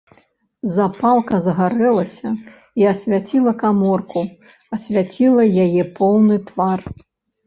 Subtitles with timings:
[0.75, 2.31] Запалка загарэлася
[2.81, 4.23] і асвяціла каморку,
[4.79, 6.79] асвятліла яе поўны твар.